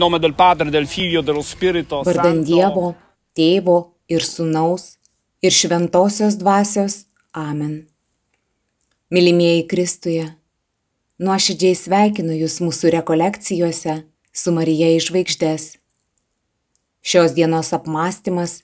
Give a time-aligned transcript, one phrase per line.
[0.00, 2.40] Nome del Padre, del Figlio, dello Spirito Vardan.
[2.42, 2.94] Dievo,
[3.36, 3.76] Tėvo
[4.08, 4.96] ir Sūnaus
[5.44, 7.04] ir Šventosios Dvasios.
[7.36, 7.84] Amen.
[9.12, 10.24] Mylimieji Kristuje,
[11.20, 14.00] nuoširdžiai sveikinu Jūs mūsų rekolekcijose
[14.32, 15.68] su Marija iš žvaigždės.
[17.04, 18.62] Šios dienos apmąstymas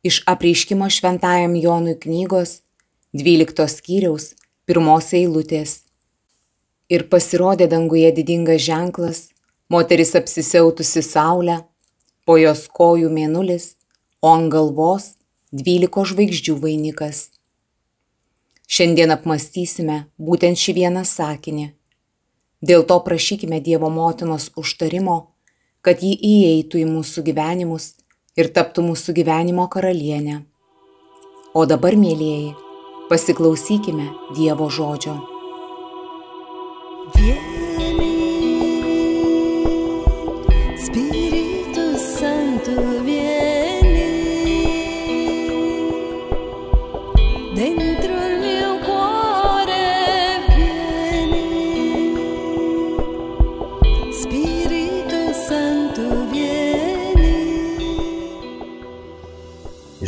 [0.00, 2.62] iš apreiškimo šventajam Jonui knygos
[3.12, 4.32] 12 skyriaus
[4.64, 5.82] pirmos eilutės.
[6.88, 9.26] Ir pasirodė danguje didingas ženklas
[9.68, 11.62] moteris apsisiautusi saulę,
[12.24, 13.74] po jos kojų mėnulis,
[14.20, 15.14] o ant galvos
[15.52, 17.28] dvyliko žvaigždžių vainikas.
[18.68, 21.70] Šiandien apmastysime būtent šį vieną sakinį.
[22.60, 25.18] Dėl to prašykime Dievo motinos užtarimo,
[25.80, 27.94] kad ji įeitų į mūsų gyvenimus
[28.36, 30.42] ir taptų mūsų gyvenimo karalienė.
[31.56, 32.52] O dabar, mėlyjeji,
[33.08, 35.16] pasiklausykime Dievo žodžio.
[37.16, 37.47] Vieni,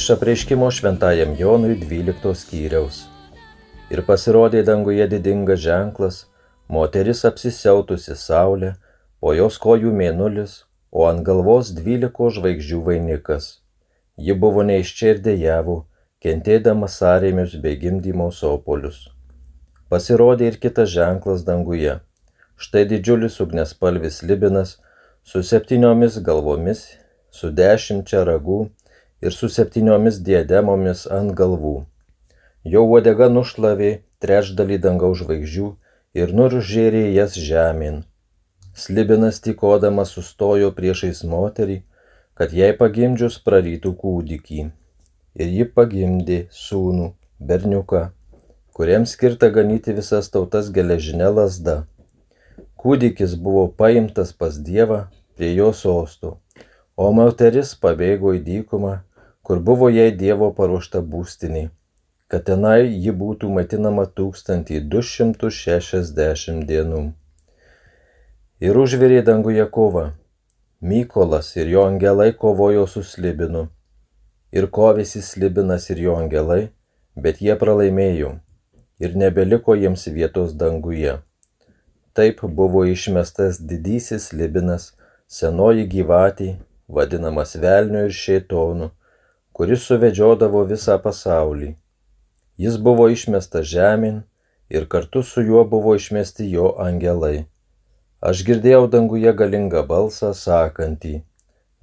[0.00, 3.00] Iš apreiškimo šventajam Jonui 12 skyriaus.
[3.92, 6.20] Ir pasirodė danguje didingas ženklas,
[6.76, 8.70] moteris apsisiautusi saulė,
[9.20, 10.54] po jos kojų mėnulis,
[10.88, 13.50] o ant galvos dvyliko žvaigždžių vainikas.
[14.16, 15.76] Ji buvo neiščia ir dėjavo,
[16.24, 19.04] kentėdama sąrėmius bei gimdymo sopolius.
[19.92, 22.00] Pasirodė ir kitas ženklas danguje.
[22.56, 24.78] Štai didžiulis ugnespalvis libinas
[25.20, 26.86] su septyniomis galvomis,
[27.28, 28.62] su dešimčia ragų
[29.22, 31.76] ir su septyniomis diademomis ant galvų.
[32.64, 33.90] Jo uodega nušlavė
[34.20, 35.68] trečdalį dangaus žvaigždžių
[36.20, 38.02] ir nuržėrė jas žemyn.
[38.74, 41.80] Slibinas tikodamas sustojo priešais moterį,
[42.38, 44.62] kad jai pagimdžius prarytų kūdikį.
[45.40, 47.10] Ir ji pagimdė sūnų,
[47.50, 48.02] berniuką,
[48.74, 51.84] kuriam skirta ganyti visas tautas geležinė lasda.
[52.80, 55.02] Kūdikis buvo paimtas pas Dievą
[55.36, 56.34] prie jo sostų,
[56.96, 58.94] o moteris pabėgo į dykumą,
[59.50, 61.74] kur buvo jai Dievo paruošta būstinė,
[62.30, 67.00] kad tenai ji būtų maitinama 1260 dienų.
[68.62, 70.04] Ir užvirė danguje kova.
[70.90, 73.62] Mykolas ir jo angelai kovojo su slibinu.
[74.54, 76.62] Ir kovėsi slibinas ir jo angelai,
[77.16, 78.30] bet jie pralaimėjo
[79.02, 81.14] ir nebeliko jiems vietos danguje.
[82.14, 84.94] Taip buvo išmestas didysis slibinas,
[85.26, 86.48] senoji gyvatė,
[86.86, 88.94] vadinamas velniu ir šėtonu,
[89.52, 91.74] kuris suvedžiodavo visą pasaulį.
[92.60, 94.22] Jis buvo išmestas žemyn
[94.70, 97.46] ir kartu su juo buvo išmesti jo angelai.
[98.20, 101.14] Aš girdėjau danguje galingą balsą sakantį,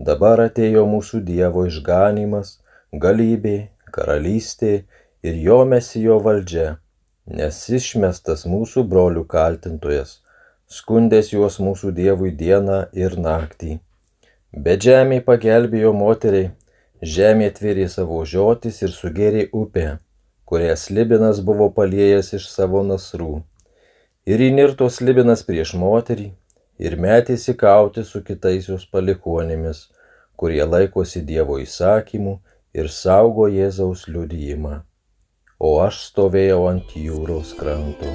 [0.09, 2.59] dabar atėjo mūsų Dievo išganimas,
[2.93, 3.57] galybė,
[3.91, 4.73] karalystė
[5.25, 6.67] ir jo mesijo valdžia,
[7.39, 10.19] nes išmestas mūsų brolių kaltintojas,
[10.77, 13.79] skundės juos mūsų Dievui dieną ir naktį.
[14.53, 16.51] Bet žemė pagelbėjo moteriai,
[17.01, 19.99] žemė tvėrė savo žiotis ir sugėrė upę,
[20.45, 23.43] kurią slibinas buvo paliejęs iš savo nasrų.
[24.27, 26.31] Ir įnirto slibinas prieš moterį
[26.79, 29.87] ir metėsi kauti su kitais jos palikuonėmis,
[30.35, 32.37] kurie laikosi Dievo įsakymų
[32.73, 34.83] ir saugo Jėzaus liudijimą.
[35.57, 38.13] O aš stovėjau ant jūros kranto.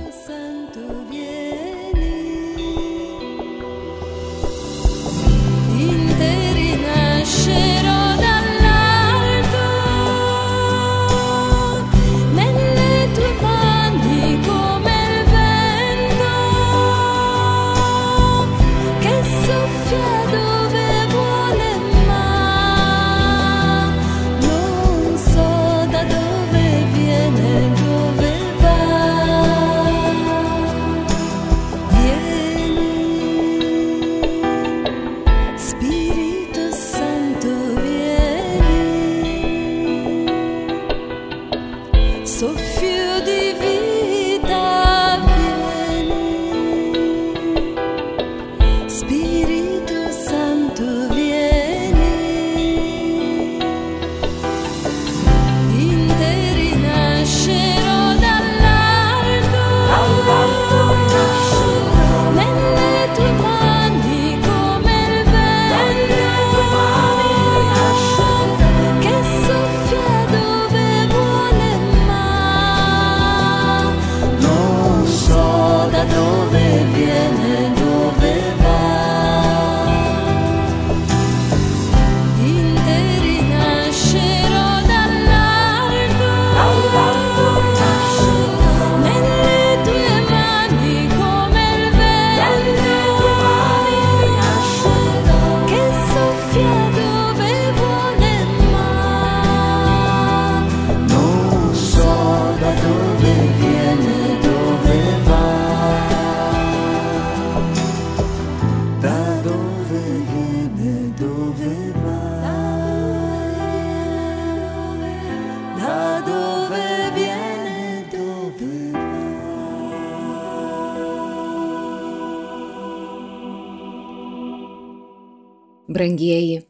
[126.03, 126.65] Brangieji,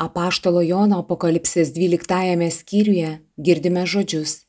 [0.00, 4.46] apaštalo Jono apokalipsės 12 skyriuje girdime žodžius.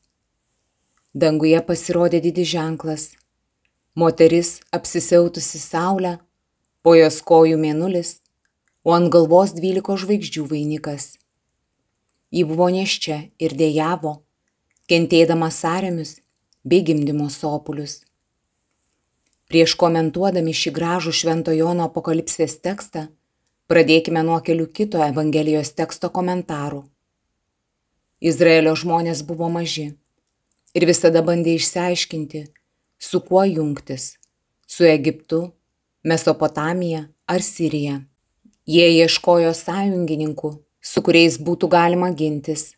[1.12, 3.04] Danguje pasirodė didis ženklas.
[3.92, 6.14] Moteris apsisiautusi saulę,
[6.80, 8.14] po jos kojų mėnulis,
[8.80, 11.10] o ant galvos dvyliko žvaigždžių vainikas.
[12.32, 14.14] Ji buvo neščia ir dėjavo,
[14.88, 16.14] kentėdama sąrėmius
[16.64, 18.00] bei gimdymo sopulius.
[19.52, 23.10] Prieš komentuodami šį gražų Švento Jono apokalipsės tekstą,
[23.66, 26.84] pradėkime nuo kelių kito Evangelijos teksto komentarų.
[28.20, 29.88] Izraelio žmonės buvo maži
[30.76, 32.46] ir visada bandė išsiaiškinti,
[32.98, 34.16] su kuo jungtis-
[34.74, 35.52] su Egiptu,
[36.04, 38.04] Mesopotamija ar Sirija.
[38.66, 42.74] Jie ieškojo sąjungininkų, su kuriais būtų galima gintis.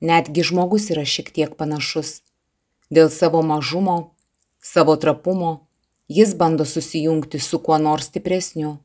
[0.00, 2.20] Netgi žmogus yra šiek tiek panašus.
[2.90, 4.10] Dėl savo mažumo,
[4.62, 5.66] savo trapumo,
[6.08, 8.83] jis bando susijungti su kuo nors stipresniu.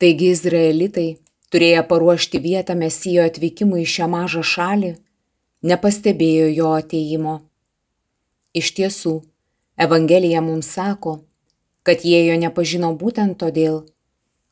[0.00, 1.18] Taigi izraelitai,
[1.52, 4.94] turėję paruošti vietą mesijo atvykimui į šią mažą šalį,
[5.70, 7.34] nepastebėjo jo ateimo.
[8.56, 9.12] Iš tiesų,
[9.84, 11.18] Evangelija mums sako,
[11.84, 13.82] kad jie jo nepažino būtent todėl,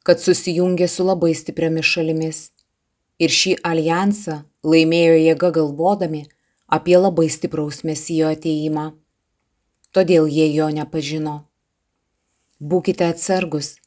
[0.04, 2.44] kad susijungė su labai stipriamis šalimis.
[3.16, 6.26] Ir šį alijansą laimėjo jėga galvodami
[6.68, 8.90] apie labai stipraus mesijo ateimą.
[9.96, 11.38] Todėl jie jo nepažino.
[12.60, 13.78] Būkite atsargus,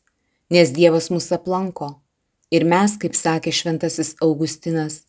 [0.52, 1.96] nes Dievas mus aplanko
[2.52, 5.02] ir mes, kaip sakė šventasis Augustinas,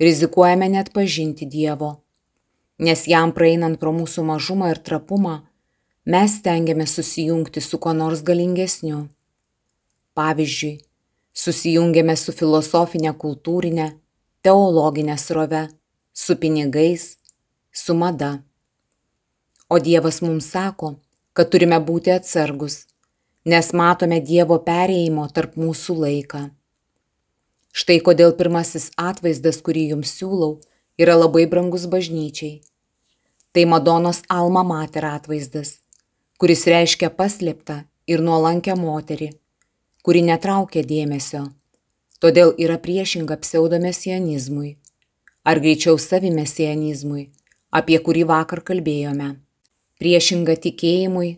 [0.00, 1.96] rizikuojame net pažinti Dievo,
[2.78, 5.40] nes jam praeinant pro mūsų mažumą ir trapumą,
[6.06, 9.08] mes stengiamės susijungti su kuo nors galingesniu.
[10.16, 10.76] Pavyzdžiui,
[11.36, 13.90] Susijungiame su filosofinė kultūrinė,
[14.40, 15.66] teologinė srove,
[16.16, 17.18] su pinigais,
[17.76, 18.30] su mada.
[19.68, 20.94] O Dievas mums sako,
[21.36, 22.86] kad turime būti atsargus,
[23.46, 26.40] nes matome Dievo perėjimo tarp mūsų laiką.
[27.76, 30.56] Štai kodėl pirmasis atvaizdas, kurį jums siūlau,
[30.98, 32.62] yra labai brangus bažnyčiai.
[33.54, 35.76] Tai Madonos Alma Mater atvaizdas,
[36.42, 39.30] kuris reiškia paslėptą ir nuolankę moterį,
[40.02, 41.46] kuri netraukia dėmesio,
[42.18, 44.74] todėl yra priešinga pseudomesianizmui,
[45.46, 47.28] ar greičiau savimesianizmui,
[47.70, 49.36] apie kurį vakar kalbėjome.
[50.02, 51.36] Priešinga tikėjimui,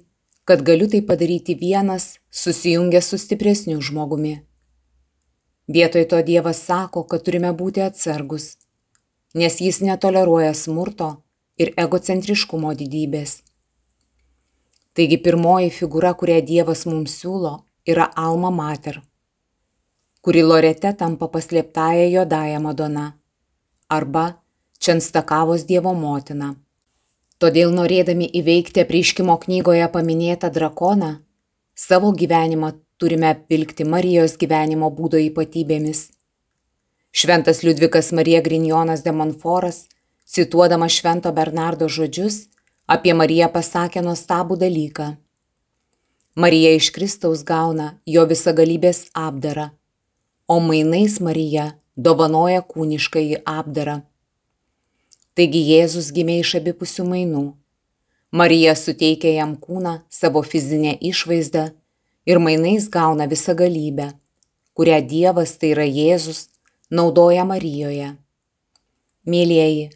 [0.48, 4.38] kad galiu tai padaryti vienas, susijungęs su stipresniu žmogumi.
[5.68, 8.46] Vietoj to Dievas sako, kad turime būti atsargus,
[9.34, 11.08] nes jis netoleruoja smurto
[11.60, 13.34] ir egocentriškumo didybės.
[14.96, 17.52] Taigi pirmoji figūra, kurią Dievas mums siūlo,
[17.84, 19.02] yra Alma Mater,
[20.24, 23.04] kuri Lorete tampa paslėptąją juodąją Madona
[23.88, 24.24] arba
[24.80, 26.54] Čenstakavos Dievo motina.
[27.38, 31.10] Todėl norėdami įveikti apriškimo knygoje paminėtą drakoną,
[31.78, 36.08] savo gyvenimą turime apvilkti Marijos gyvenimo būdo ypatybėmis.
[37.14, 39.86] Šventas Liudvikas Marija Grinjonas de Monforas,
[40.26, 42.48] cituodamas Švento Bernardo žodžius,
[42.90, 45.08] apie Mariją pasakė nuostabų dalyką.
[46.34, 49.70] Marija iš Kristaus gauna jo visagalybės apdarą,
[50.50, 54.00] o mainais Marija dovanoja kūniškąjį apdarą.
[55.38, 57.44] Taigi Jėzus gimė iš abipusių mainų.
[58.34, 61.68] Marija suteikia jam kūną savo fizinę išvaizdą
[62.26, 64.10] ir mainais gauna visą galybę,
[64.74, 66.48] kurią Dievas, tai yra Jėzus,
[66.90, 68.16] naudoja Marijoje.
[69.28, 69.86] Mėlyjeji,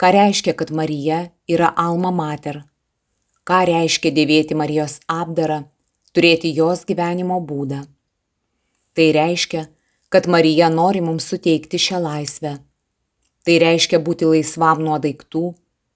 [0.00, 2.62] Ką reiškia, kad Marija yra alma mater?
[3.44, 5.58] Ką reiškia dėvėti Marijos apdarą,
[6.16, 7.82] turėti jos gyvenimo būdą?
[8.96, 9.66] Tai reiškia,
[10.08, 12.54] kad Marija nori mums suteikti šią laisvę.
[13.46, 15.54] Tai reiškia būti laisvam nuo daiktų,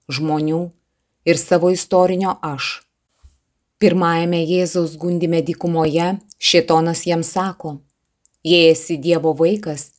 [0.09, 0.61] žmonių
[1.29, 2.81] ir savo istorinio aš.
[3.81, 7.79] Pirmajame Jėzaus gundime dykumoje šėtonas jam sako,
[8.45, 9.91] jei esi Dievo vaikas,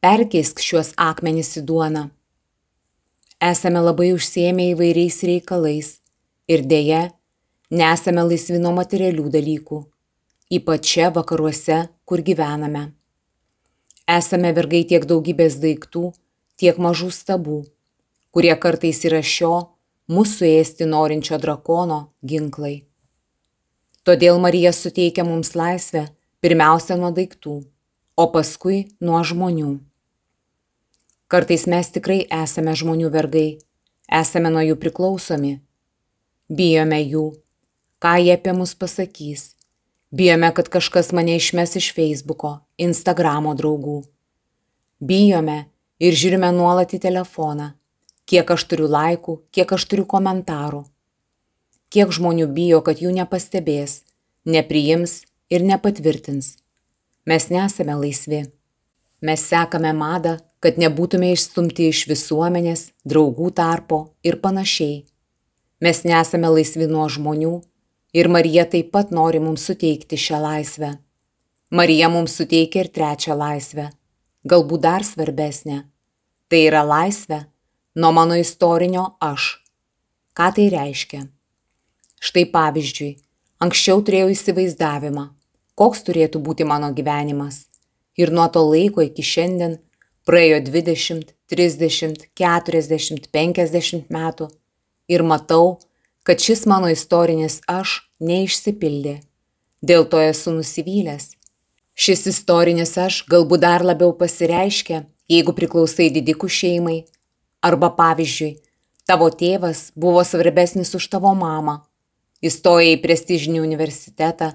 [0.00, 2.04] perkeisk šiuos akmenis į duoną.
[3.42, 5.88] Esame labai užsiemę įvairiais reikalais
[6.48, 7.10] ir dėja,
[7.70, 9.82] nesame laisvi nuo materialių dalykų,
[10.56, 12.92] ypač čia vakaruose, kur gyvename.
[14.06, 16.12] Esame vergai tiek daugybės daiktų,
[16.60, 17.62] tiek mažų stabų,
[18.32, 19.54] kurie kartais yra šio
[20.12, 22.84] mūsų ėsti norinčio drakono ginklai.
[24.06, 26.06] Todėl Marija suteikia mums laisvę
[26.44, 27.56] pirmiausia nuo daiktų,
[28.16, 29.72] o paskui nuo žmonių.
[31.26, 33.58] Kartais mes tikrai esame žmonių vergai,
[34.06, 35.56] esame nuo jų priklausomi.
[36.46, 37.24] Bijome jų,
[37.98, 39.56] ką jie apie mus pasakys.
[40.14, 44.04] Bijome, kad kažkas mane išmes iš Facebooko, Instagramo draugų.
[45.02, 45.64] Bijome
[46.02, 47.72] ir žiūrime nuolat į telefoną,
[48.28, 50.84] kiek aš turiu laikų, kiek aš turiu komentarų.
[51.92, 54.02] Kiek žmonių bijo, kad jų nepastebės,
[54.44, 56.56] nepriims ir nepatvirtins.
[57.26, 58.44] Mes nesame laisvi.
[59.22, 65.04] Mes sekame madą, kad nebūtume išstumti iš visuomenės, draugų tarpo ir panašiai.
[65.80, 67.54] Mes nesame laisvi nuo žmonių
[68.16, 70.94] ir Marija taip pat nori mums suteikti šią laisvę.
[71.70, 73.90] Marija mums suteikia ir trečią laisvę,
[74.46, 75.84] galbūt dar svarbesnę.
[76.48, 77.44] Tai yra laisvė
[77.98, 79.56] nuo mano istorinio aš.
[80.36, 81.24] Ką tai reiškia?
[82.22, 83.16] Štai pavyzdžiui,
[83.62, 85.26] anksčiau turėjau įsivaizdavimą,
[85.78, 87.66] koks turėtų būti mano gyvenimas.
[88.16, 89.76] Ir nuo to laiko iki šiandien
[90.26, 94.48] Praėjo 20, 30, 40, 50 metų
[95.06, 95.76] ir matau,
[96.26, 99.20] kad šis mano istorinis aš neišsipildė.
[99.86, 101.35] Dėl to esu nusivylęs.
[101.96, 106.98] Šis istorinis aš galbūt dar labiau pasireiškia, jeigu priklausai didikų šeimai.
[107.64, 108.58] Arba pavyzdžiui,
[109.08, 111.78] tavo tėvas buvo svarbesnis už tavo mamą.
[112.44, 114.50] Įstojai į prestižinį universitetą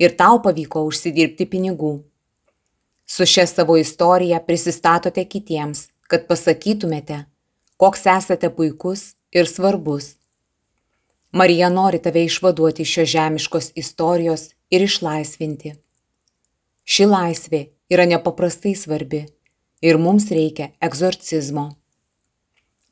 [0.00, 1.98] ir tau pavyko užsidirbti pinigų.
[3.04, 7.26] Su šia savo istorija prisistatote kitiems, kad pasakytumėte,
[7.76, 10.14] koks esate puikus ir svarbus.
[11.36, 15.76] Marija nori tave išvaduoti iš šios žemiškos istorijos ir išlaisvinti.
[16.90, 17.60] Ši laisvė
[17.92, 19.22] yra nepaprastai svarbi
[19.86, 21.68] ir mums reikia egzorcizmo.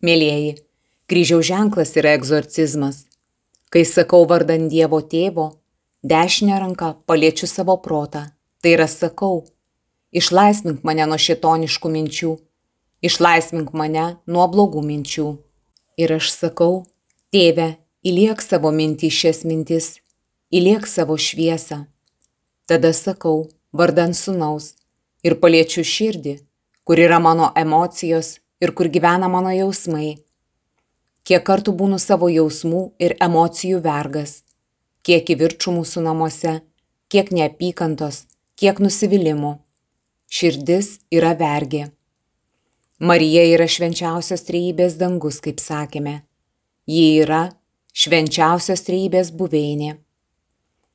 [0.06, 0.54] Mėlyjeji,
[1.10, 3.04] kryžiaus ženklas yra egzorcizmas.
[3.74, 5.50] Kai sakau vardan Dievo tėvo,
[6.06, 8.28] dešinę ranką paliečiu savo protą,
[8.62, 9.42] tai yra sakau,
[10.08, 12.30] Išlaisvink mane nuo šitoniškų minčių,
[13.04, 15.26] išlaisvink mane nuo blogų minčių.
[16.00, 16.86] Ir aš sakau,
[17.34, 19.98] tėve, įliek savo mintį šias mintis,
[20.48, 21.82] įliek savo šviesą.
[22.64, 24.74] Tada sakau, vardan sunaus,
[25.24, 26.38] ir paliečiu širdį,
[26.86, 30.16] kur yra mano emocijos ir kur gyvena mano jausmai.
[31.26, 34.42] Kiek kartų būnu savo jausmų ir emocijų vergas,
[35.04, 36.54] kiek į viršų mūsų namuose,
[37.12, 38.24] kiek neapykantos,
[38.56, 39.58] kiek nusivylimų.
[40.28, 41.86] Širdis yra vergė.
[43.00, 46.22] Marija yra švenčiausios trejybės dangus, kaip sakėme.
[46.88, 47.52] Ji yra
[47.96, 49.96] švenčiausios trejybės buveinė.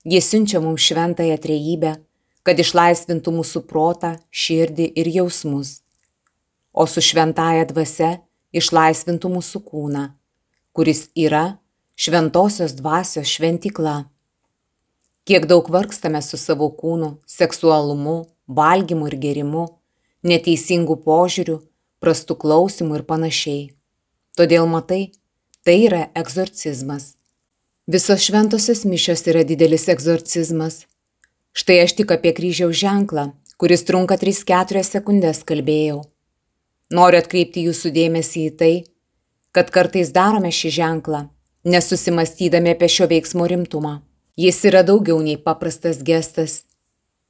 [0.04, 1.94] Jis siunčia mums šventąją trejybę,
[2.44, 5.82] kad išlaisvintų mūsų protą, širdį ir jausmus,
[6.74, 8.12] o su šventąją dvasia
[8.54, 10.04] išlaisvintų mūsų kūną,
[10.76, 11.58] kuris yra
[11.96, 14.04] šventosios dvasios šventikla.
[15.24, 19.68] Kiek daug vargstame su savo kūnu, seksualumu, valgymu ir gerimu,
[20.28, 21.60] neteisingų požiūrių,
[22.04, 23.64] prastų klausimų ir panašiai.
[24.36, 25.14] Todėl matai,
[25.64, 27.14] tai yra egzorcizmas.
[27.88, 30.84] Visos šventosios mišios yra didelis egzorcizmas.
[31.54, 33.28] Štai aš tik apie kryžiaus ženklą,
[33.62, 36.02] kuris trunka 3-4 sekundės kalbėjau.
[36.94, 38.74] Noriu atkreipti jūsų dėmesį į tai,
[39.54, 41.22] kad kartais darome šį ženklą,
[41.70, 44.00] nesusimastydami apie šio veiksmo rimtumą.
[44.34, 46.64] Jis yra daugiau nei paprastas gestas.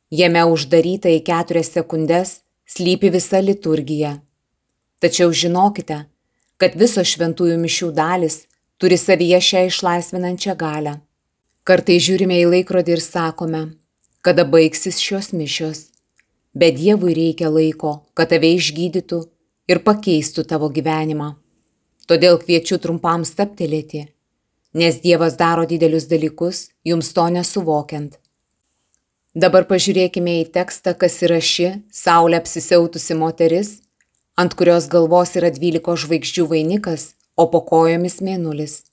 [0.08, 4.16] Jame uždaryta į keturias sekundės slypi visa liturgija.
[5.04, 6.06] Tačiau žinokite,
[6.56, 8.46] kad visos šventųjų mišių dalis
[8.80, 11.02] turi savyje šią išlaisvinančią galę.
[11.68, 13.64] Kartai žiūrime į laikrodį ir sakome,
[14.24, 15.90] kada baigsis šios mišios.
[16.54, 19.20] Bet Dievui reikia laiko, kad tave išgydytų
[19.68, 21.34] ir pakeistų tavo gyvenimą.
[22.08, 24.08] Todėl kviečiu trumpam staptelėti,
[24.76, 28.20] nes Dievas daro didelius dalykus, jums to nesuvokiant.
[29.34, 33.80] Dabar pažiūrėkime į tekstą, kas yra ši Saulė apsisiautusi moteris,
[34.38, 38.84] ant kurios galvos yra dvyliko žvaigždžių vainikas, o po kojomis mėnulis.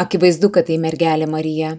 [0.00, 1.76] Akivaizdu, kad tai mergelė Marija.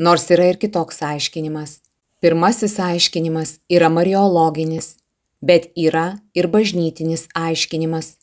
[0.00, 1.82] Nors yra ir kitoks aiškinimas.
[2.24, 4.94] Pirmasis aiškinimas yra mariologinis,
[5.44, 8.14] bet yra ir bažnytinis aiškinimas.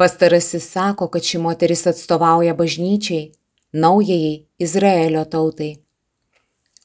[0.00, 3.34] Pastarasis sako, kad ši moteris atstovauja bažnyčiai,
[3.72, 5.74] naujajai Izraelio tautai.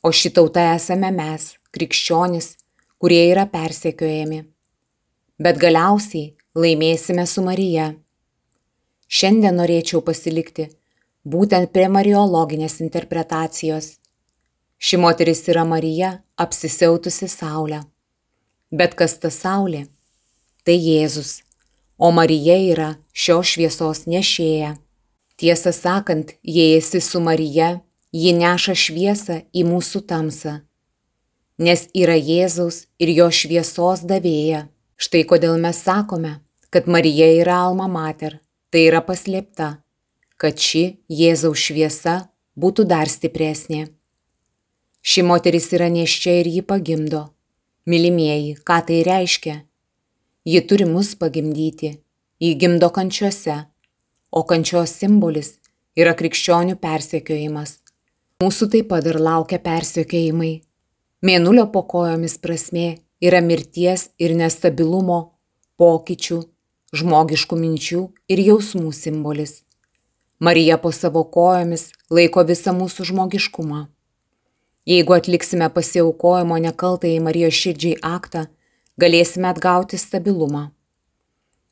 [0.03, 2.49] O ši tauta esame mes, krikščionis,
[2.99, 4.41] kurie yra persekiojami.
[5.39, 7.93] Bet galiausiai laimėsime su Marija.
[9.07, 10.67] Šiandien norėčiau pasilikti
[11.33, 13.97] būtent prie mariologinės interpretacijos.
[14.77, 17.81] Ši moteris yra Marija, apsisiautusi Saulę.
[18.71, 19.87] Bet kas ta Saulė?
[20.63, 21.41] Tai Jėzus
[21.97, 24.75] o Marija yra šios šviesos nešėja.
[25.37, 27.81] Tiesą sakant, jei esi su Marija,
[28.13, 30.53] ji neša šviesą į mūsų tamsą,
[31.61, 34.67] nes yra Jėzaus ir jo šviesos davėja.
[34.97, 36.39] Štai kodėl mes sakome,
[36.73, 38.39] kad Marija yra alma mater,
[38.73, 39.77] tai yra paslėpta,
[40.37, 42.17] kad ši Jėzaus šviesa
[42.57, 43.87] būtų dar stipresnė.
[45.01, 47.27] Ši moteris yra neščia ir jį pagimdo.
[47.87, 49.61] Mylimieji, ką tai reiškia?
[50.47, 51.97] Ji turi mus pagimdyti,
[52.43, 53.55] jį gimdo kančiuose,
[54.31, 55.55] o kančios simbolis
[55.97, 57.77] yra krikščionių persekiojimas.
[58.43, 60.53] Mūsų taip pat ir laukia persekiojimai.
[61.25, 62.89] Mėnulio po kojomis prasme
[63.23, 65.19] yra mirties ir nestabilumo,
[65.81, 66.41] pokyčių,
[66.93, 69.63] žmogiškų minčių ir jausmų simbolis.
[70.39, 73.87] Marija po savo kojomis laiko visą mūsų žmogiškumą.
[74.85, 78.43] Jeigu atliksime pasiaukojimo nekaltai Marijos širdžiai aktą,
[79.01, 80.67] galėsime atgauti stabilumą.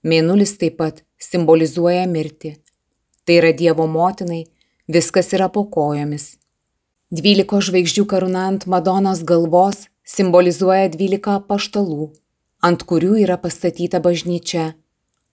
[0.01, 2.55] Mėnulis taip pat simbolizuoja mirtį.
[3.25, 4.41] Tai yra Dievo motinai,
[4.89, 6.39] viskas yra po kojomis.
[7.13, 12.11] Dvyliko žvaigždžių karūna ant Madonos galvos simbolizuoja dvylika paštalų,
[12.65, 14.71] ant kurių yra pastatyta bažnyčia,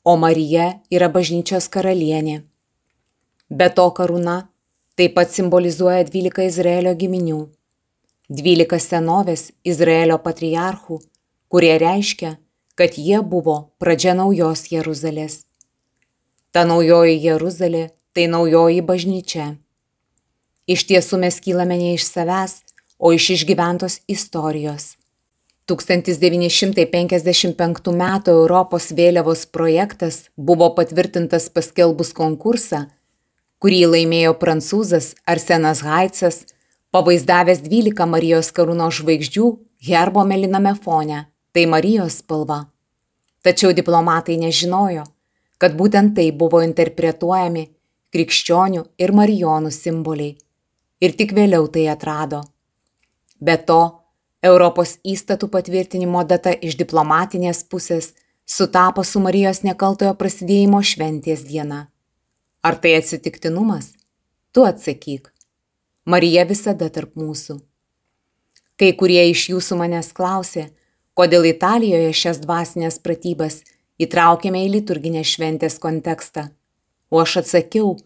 [0.05, 2.43] o Marija yra bažnyčios karalienė.
[3.53, 4.49] Be to karūna
[4.97, 7.41] taip pat simbolizuoja dvylika Izraelio giminių,
[8.33, 11.03] dvylika senovės Izraelio patriarchų
[11.53, 12.37] kurie reiškia,
[12.75, 15.45] kad jie buvo pradžia naujos Jeruzalės.
[16.49, 19.61] Ta naujoji Jeruzalė tai naujoji bažnyčia.
[20.65, 22.65] Iš tiesų mes kylame ne iš savęs,
[22.97, 24.97] o iš išgyventos istorijos.
[25.69, 28.05] 1955 m.
[28.33, 32.89] Europos vėliavos projektas buvo patvirtintas paskelbus konkursą,
[33.63, 36.41] kurį laimėjo prancūzas Arsenas Haicas,
[36.91, 39.51] pavaizdavęs 12 Marijos karūno žvaigždžių
[39.87, 41.21] herbo meliname fone
[41.55, 42.65] tai Marijos spalva.
[43.47, 45.05] Tačiau diplomatai nežinojo,
[45.63, 47.69] kad būtent tai buvo interpretuojami
[48.15, 50.35] krikščionių ir marijonų simboliai.
[51.03, 52.43] Ir tik vėliau tai atrado.
[53.39, 53.81] Be to,
[54.43, 58.13] Europos įstatų patvirtinimo data iš diplomatinės pusės
[58.47, 61.92] sutapo su Marijos nekaltojo prasidėjimo šventės diena.
[62.63, 63.91] Ar tai atsitiktinumas?
[64.53, 65.33] Tu atsakyk.
[66.07, 67.57] Marija visada tarp mūsų.
[68.79, 70.69] Kai kurie iš jūsų manęs klausė,
[71.19, 73.65] kodėl Italijoje šias dvasinės pratybas
[73.99, 76.53] įtraukėme į liturginę šventės kontekstą.
[77.11, 77.97] O aš atsakiau,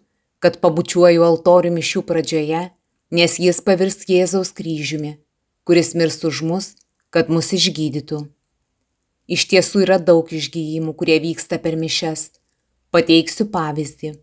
[0.41, 2.65] kad pabučiuoju altorių mišių pradžioje,
[3.13, 5.19] nes jis pavirs Jėzaus kryžiumi,
[5.69, 6.75] kuris mirs už mus,
[7.13, 8.25] kad mus išgydytų.
[9.29, 12.31] Iš tiesų yra daug išgyjimų, kurie vyksta per mišes.
[12.89, 14.17] Pateiksiu pavyzdį.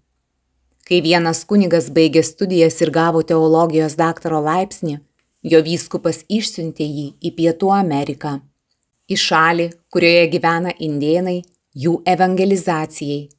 [0.84, 4.98] Kai vienas kunigas baigė studijas ir gavo teologijos daktaro laipsnį,
[5.44, 8.34] jo vyskupas išsiuntė jį į Pietų Ameriką.
[9.08, 11.42] Į šalį, kurioje gyvena indėnai,
[11.76, 13.30] jų evangelizacijai.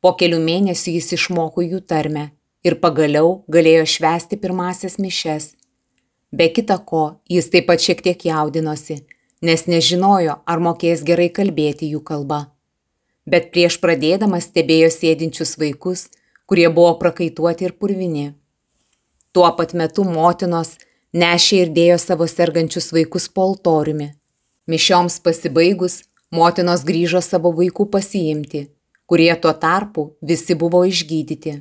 [0.00, 2.30] Po kelių mėnesių jis išmoko jų tarmę
[2.66, 5.54] ir pagaliau galėjo švęsti pirmasias mišes.
[6.30, 9.00] Be kita ko, jis taip pat šiek tiek jaudinosi,
[9.42, 12.46] nes nežinojo, ar mokės gerai kalbėti jų kalba.
[13.26, 16.08] Bet prieš pradėdamas stebėjo sėdinčius vaikus,
[16.46, 18.32] kurie buvo prakaituoti ir purvini.
[19.32, 20.76] Tuo pat metu motinos
[21.12, 24.12] nešė ir dėjo savo sergančius vaikus po altoriumi.
[24.66, 26.00] Mišioms pasibaigus,
[26.32, 28.66] motinos grįžo savo vaikų pasiimti,
[29.06, 31.60] kurie tuo tarpu visi buvo išgydyti.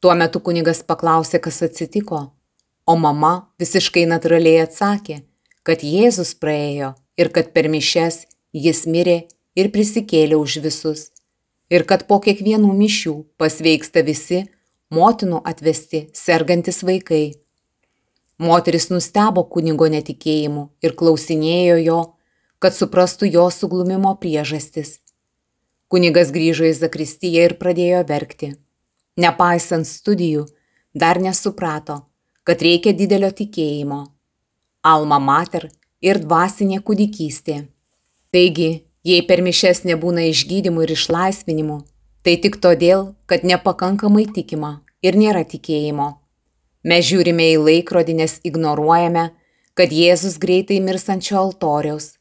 [0.00, 2.20] Tuo metu kunigas paklausė, kas atsitiko,
[2.86, 5.22] o mama visiškai natūraliai atsakė,
[5.64, 9.18] kad Jėzus praėjo ir kad per mišes jis mirė
[9.56, 11.08] ir prisikėlė už visus,
[11.74, 14.44] ir kad po kiekvienų mišių pasveiksta visi
[14.94, 17.34] motinų atvesti sergantis vaikai.
[18.38, 22.00] Moteris nustebo kunigo netikėjimu ir klausinėjo jo,
[22.62, 24.98] kad suprastų jo suglumimo priežastis.
[25.90, 28.54] Kunigas grįžo į Zakristiją ir pradėjo verkti.
[29.20, 30.48] Nepaisant studijų,
[30.94, 32.00] dar nesuprato,
[32.42, 34.00] kad reikia didelio tikėjimo.
[34.82, 35.68] Alma mater
[36.02, 37.60] ir dvasinė kūdikystė.
[38.34, 41.78] Taigi, jei per mišes nebūna išgydymų ir išlaisvinimų,
[42.24, 46.10] tai tik todėl, kad nepakankamai tikima ir nėra tikėjimo.
[46.84, 49.30] Mes žiūrime į laikrodį, nes ignoruojame,
[49.74, 52.14] kad Jėzus greitai mirsančio altoriaus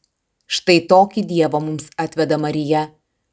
[0.53, 2.89] Štai tokį Dievą mums atveda Marija,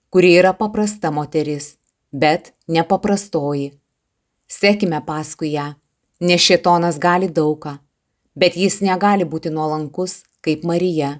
[0.08, 1.74] kuri yra paprasta moteris,
[2.12, 3.74] bet nepaprastoji.
[4.50, 5.66] Sekime paskui ją,
[6.24, 7.76] nes šitonas gali daugą,
[8.34, 11.18] bet jis negali būti nuolankus kaip Marija.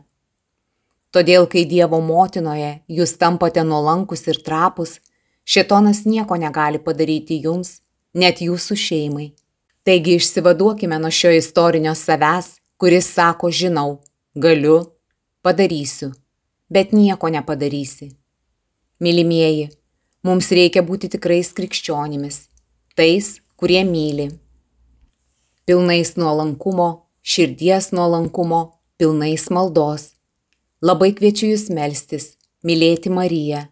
[1.10, 5.00] Todėl, kai Dievo motinoje jūs tampate nuolankus ir trapus,
[5.42, 7.80] šitonas nieko negali padaryti jums,
[8.14, 9.32] net jūsų šeimai.
[9.82, 13.98] Taigi išsivaduokime nuo šio istorinio savęs, kuris sako žinau,
[14.38, 14.78] galiu,
[15.42, 16.12] padarysiu,
[16.70, 18.12] bet nieko nepadarysi.
[19.02, 19.70] Mylimieji,
[20.22, 22.44] mums reikia būti tikrais krikščionimis,
[22.94, 24.28] tais, kurie myli.
[25.66, 26.88] Pilnais nuolankumo,
[27.22, 28.62] širdies nuolankumo,
[29.00, 30.19] pilnais maldos.
[30.80, 33.66] Labai kviečiu jūs melstis, mylėti Mariją.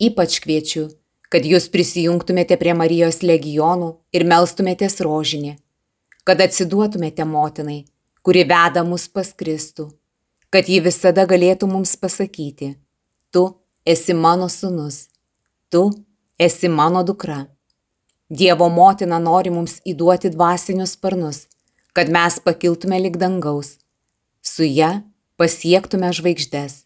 [0.00, 0.88] Ypač kviečiu,
[1.28, 5.54] kad jūs prisijungtumėte prie Marijos legionų ir melstumėtės rožinį,
[6.24, 7.84] kad atsiduotumėte motinai,
[8.24, 9.90] kuri veda mus pas Kristų
[10.50, 12.74] kad ji visada galėtų mums pasakyti,
[13.30, 13.44] tu
[13.86, 15.06] esi mano sunus,
[15.70, 15.86] tu
[16.38, 17.44] esi mano dukra.
[18.30, 21.44] Dievo motina nori mums įduoti dvasinius sparnus,
[21.94, 23.76] kad mes pakiltume lik dangaus,
[24.42, 25.00] su ja
[25.40, 26.82] pasiektume žvaigždės.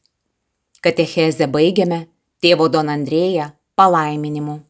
[0.78, 2.04] Katechezę baigiame
[2.38, 4.60] tėvo Don Andrėja palaiminimu.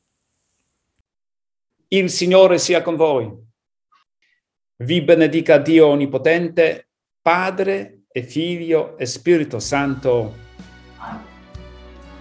[1.92, 3.28] Il Signore sia con voi.
[4.80, 6.86] Vi benedica Dio Onnipotente,
[7.22, 10.32] Padre e Figlio e Spirito Santo.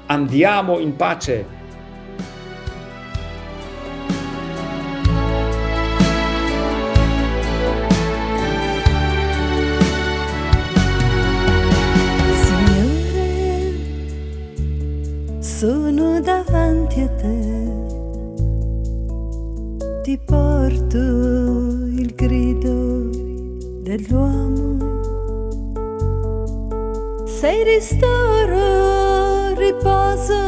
[0.08, 1.62] Andiamo in pace.
[17.24, 17.32] Te,
[20.04, 23.10] ti porto il grido
[23.82, 24.62] dell'uomo.
[27.26, 30.42] Sei ristoro, riposo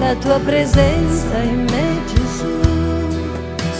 [0.00, 2.58] della tua presenza in me, Gesù.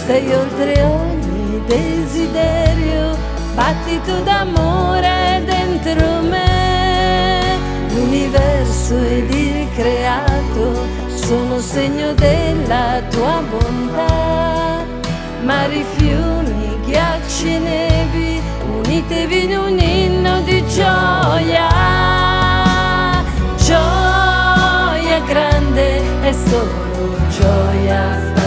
[0.05, 3.17] Sei oltre ogni desiderio,
[3.55, 7.57] battito d'amore dentro me.
[7.93, 14.85] L'universo ed il creato sono segno della tua bontà.
[15.43, 18.39] Mari, fiumi, ghiacci nevi,
[18.79, 20.63] unitevi in un inno di.
[20.67, 22.30] Gioia
[26.33, 28.40] solo gioia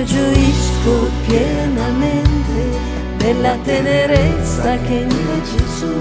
[0.00, 2.78] Io gioisco pienamente
[3.18, 5.92] della tenerezza che in te Gesù,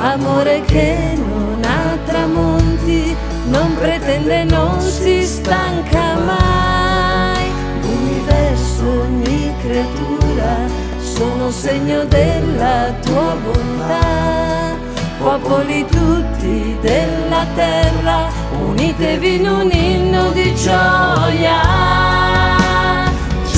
[0.00, 3.14] amore che non ha tramonti,
[3.50, 7.50] non pretende, non si stanca mai.
[7.82, 10.56] L'universo, ogni creatura,
[10.98, 14.78] sono segno della tua bontà.
[15.18, 18.28] Popoli tutti della terra,
[18.66, 22.61] unitevi in un inno di gioia.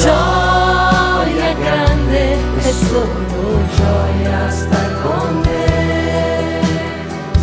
[0.05, 6.61] Gioia grande è solo gioia star con te.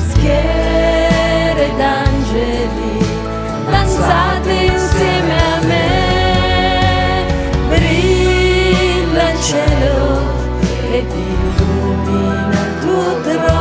[0.09, 3.03] Schiere d'angeli,
[3.67, 5.89] danzate insieme a me.
[7.69, 10.21] Brilla il cielo
[10.91, 13.60] ed illumina il tuo trono.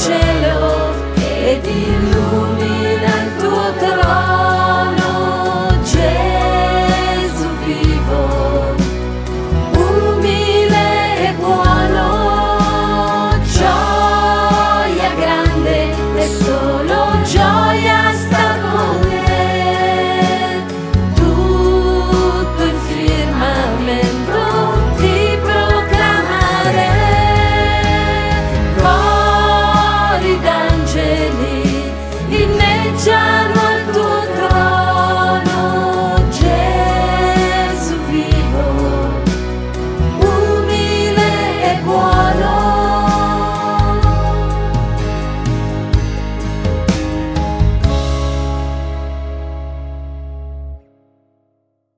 [0.00, 0.94] cielo
[1.44, 2.09] ed